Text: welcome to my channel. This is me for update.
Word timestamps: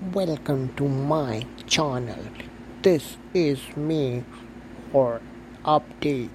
welcome 0.00 0.74
to 0.76 0.88
my 0.88 1.44
channel. 1.66 2.24
This 2.80 3.18
is 3.34 3.60
me 3.76 4.24
for 4.90 5.20
update. 5.62 6.30